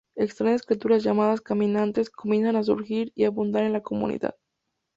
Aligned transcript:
Extrañas 0.15 0.63
criaturas 0.63 1.03
llamadas 1.03 1.41
"caminantes" 1.41 2.09
comienzan 2.09 2.55
a 2.55 2.63
surgir 2.63 3.11
y 3.13 3.23
a 3.23 3.27
abundar 3.27 3.65
en 3.65 3.73
la 3.73 3.83
comunidad. 3.83 4.33